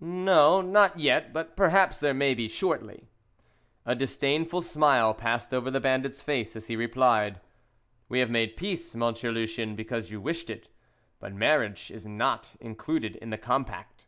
[0.00, 3.08] "No, not yet; but perhaps there may be shortly."
[3.84, 7.40] A disdainful smile passed over the bandit's face as he replied,
[8.08, 10.70] "We have made peace, Monsieur Lucien, because you wished it;
[11.20, 14.06] but marriage is not included in the compact."